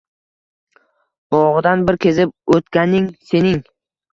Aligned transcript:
Bog’idan 1.35 1.85
bir 1.91 1.99
kezib 2.07 2.35
o’tganing 2.57 3.07
sening. 3.33 3.63